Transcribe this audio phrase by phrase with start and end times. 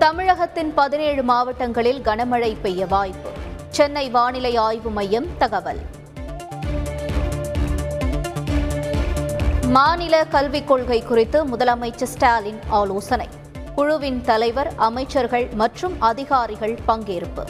[0.00, 3.30] தமிழகத்தின் பதினேழு மாவட்டங்களில் கனமழை பெய்ய வாய்ப்பு.
[3.68, 5.80] சென்னை வானிலை ஆய்வு மையம் தகவல்.
[9.66, 13.28] மாநில கல்விக் கொள்கை குறித்து முதலமைச்சர் ஸ்டாலின் ஆலோசனை.
[13.74, 17.44] குழுவின் தலைவர் அமைச்சர்கள் மற்றும் அதிகாரிகள் பங்கேற்பு.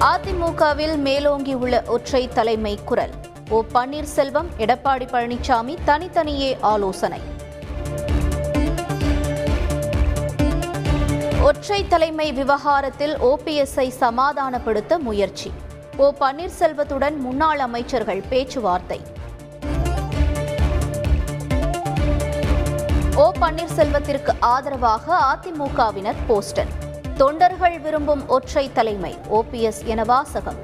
[0.00, 3.10] அதிமுகவில் மேலோங்கியுள்ள ஒற்றை தலைமை குரல்.
[3.48, 7.36] ஓ பன்னீர்செல்வம் எடப்பாடி பழனிசாமி தனித்தனியே ஆலோசனை.
[11.42, 15.52] ஒற்றை தலைமை விவகாரத்தில் ஓபிஎஸ்ஐ சமாதானப்படுத்த முயற்சி.
[15.96, 19.00] ஓ பன்னீர்செல்வத்துடன் முன்னாள் அமைச்சர்கள் பேச்சுவார்த்தை.
[23.16, 26.72] ஓ பன்னீர்செல்வத்திற்கு ஆதரவாக அதிமுகவினர் போஸ்டர்.
[27.16, 30.58] தொண்டர்கள் விரும்பும் ஒற்றை தலைமை ஓபிஎஸ் என வாசகம்.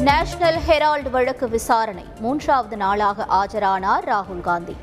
[0.00, 4.76] நேஷனல் ஹெரால்டு வழக்கு விசாரணை மூன்றாவது நாளாக ஆஜரானார் ராகுல் காந்தி.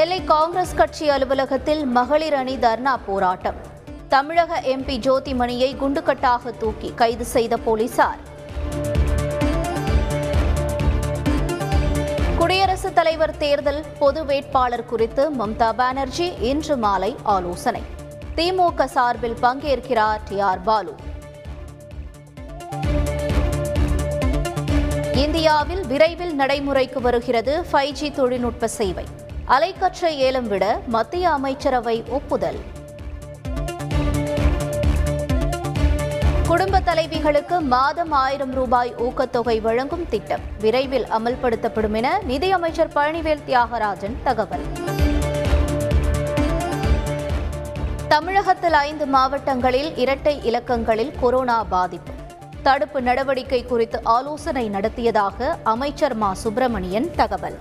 [0.00, 3.54] டெல்லி காங்கிரஸ் கட்சி அலுவலகத்தில் மகளிர் அணி தர்ணா போராட்டம்.
[4.08, 8.20] தமிழக எம்பி ஜோதிமணியை குண்டுக்கட்டாக தூக்கி கைது செய்த போலீசார்.
[12.38, 17.82] குடியரசுத் தலைவர் தேர்தல் பொது வேட்பாளர் குறித்து மம்தா பானர்ஜி இன்று மாலை ஆலோசனை.
[18.36, 20.94] திமுக சார்பில் பங்கேற்கிறார் டி ஆர் பாலு.
[25.14, 29.06] இந்தியாவில் விரைவில் நடைமுறைக்கு வருகிறது ஃபைவ் ஜி தொழில்நுட்ப சேவை.
[29.50, 32.60] அலைக்கற்றை ஏலம் விட மத்திய அமைச்சரவை ஒப்புதல்.
[36.46, 44.66] குடும்ப தலைவிகளுக்கு மாதம் ஆயிரம் ரூபாய் ஊக்கத்தொகை வழங்கும் திட்டம் விரைவில் அமல்படுத்தப்படும் என நிதியமைச்சர் பழனிவேல் தியாகராஜன் தகவல்.
[48.08, 52.12] தமிழகத்தில் ஐந்து மாவட்டங்களில் இரட்டை இலக்கங்களில் கொரோனா பாதிப்பு.
[52.62, 56.34] தடுப்பு நடவடிக்கை குறித்து ஆலோசனை நடத்தியதாக அமைச்சர் மா.
[56.34, 57.56] சுப்பிரமணியன் தகவல்.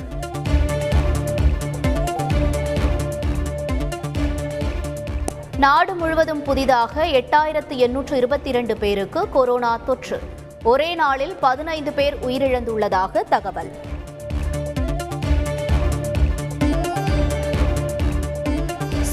[5.59, 10.19] நாடு முழுவதும் புதிதாக எட்டாயிரத்து எண்ணூற்று இருபத்தி இரண்டு பேருக்கு கொரோனா தொற்று.
[10.63, 13.71] ஒரே நாளில் பதினைந்து பேர் உயிரிழந்துள்ளதாக தகவல்.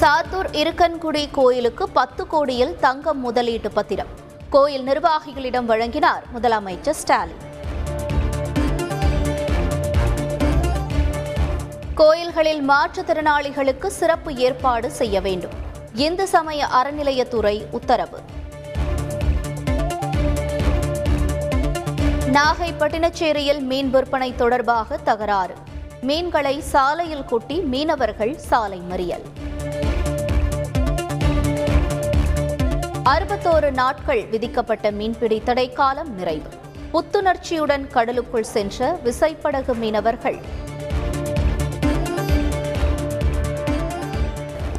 [0.01, 4.07] சாத்தூர் இருக்கன்குடி கோயிலுக்கு பத்து கோடியில் தங்கம் முதலீட்டு பத்திரம்.
[4.51, 7.45] கோயில் நிர்வாகிகளிடம் வழங்கினார் முதலமைச்சர் ஸ்டாலின்.
[11.95, 15.65] கோயில்களில் மாற்றுத்திறனாளிகளுக்கு சிறப்பு ஏற்பாடு செய்ய வேண்டும்.
[15.97, 18.21] இந்து சமய அறநிலையத்துறை உத்தரவு?
[22.27, 25.55] நாகை பட்டினச்சேரியில் மீன் விற்பனை தொடர்பாக தகராறு.
[26.01, 29.23] மீன்களை சாலையில் கொட்டி மீனவர்கள் சாலை மறியல்.
[33.05, 36.49] அறுபத்தோரு நாட்கள் விதிக்கப்பட்ட மீன்பிடி தடைக்காலம் நிறைவு.
[36.93, 40.41] புத்துணர்ச்சியுடன் கடலுக்குள் சென்ற விசைப்படகு மீனவர்கள்.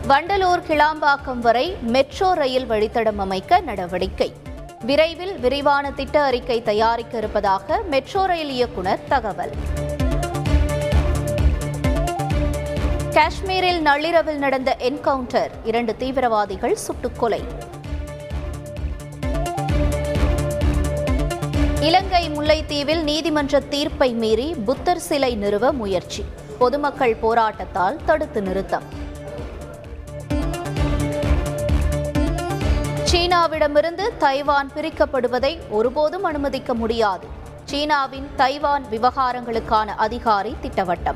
[0.09, 4.34] வண்டலூர் கிளாம்பாக்கம் வரை மெட்ரோ ரயில் வழித்தடம் அமைக்க நடவடிக்கை.
[4.85, 9.53] விரைவில் விரிவான திட்ட அறிக்கை தயாரிக்க இருப்பதாக மெட்ரோ ரயில் இயக்குநர் தகவல்.
[13.09, 17.41] காஷ்மீரில் நள்ளிரவில் நடந்த என்கவுண்டர் இரண்டு தீவிரவாதிகள் சுட்டுக்கொலை.
[21.81, 26.25] இலங்கை முல்லைத்தீவில் நீதிமன்ற தீர்ப்பை மீறி புத்தர் சிலை நிறுவ முயற்சி.
[26.57, 29.06] பொதுமக்கள் போராட்டத்தால் தடுத்து நிறுத்தம்.
[33.27, 37.27] சீனாவிடமிருந்து தைவான் பிரிக்கப்படுவதை ஒருபோதும் அனுமதிக்க முடியாது.
[37.65, 41.15] சீனாவின் தைவான் விவகாரங்களுக்கான அதிகாரி திட்டவட்டம்.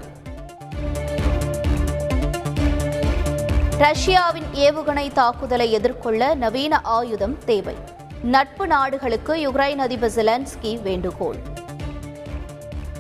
[3.78, 7.76] ரஷ்யாவின் ஏவுகணை தாக்குதலை எதிர்கொள்ள நவீன ஆயுதம் தேவை.
[8.24, 11.51] நட்பு நாடுகளுக்கு யுக்ரைன் அதிபர் ஜெலன்ஸ்கி வேண்டுகோள்.